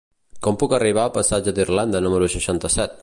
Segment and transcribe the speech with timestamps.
[0.45, 2.99] Com puc arribar al passatge d'Irlanda número seixanta-set?